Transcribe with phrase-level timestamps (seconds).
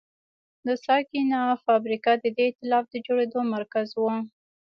[0.65, 4.03] د سکانیا فابریکه د دې اېتلاف د جوړېدو مرکز و.